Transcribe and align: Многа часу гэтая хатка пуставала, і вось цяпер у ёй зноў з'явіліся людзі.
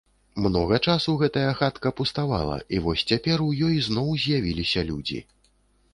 Многа 0.43 0.77
часу 0.93 1.13
гэтая 1.23 1.51
хатка 1.59 1.91
пуставала, 2.01 2.57
і 2.77 2.81
вось 2.85 3.07
цяпер 3.11 3.47
у 3.49 3.53
ёй 3.69 3.77
зноў 3.89 4.09
з'явіліся 4.25 4.81
людзі. 4.93 5.25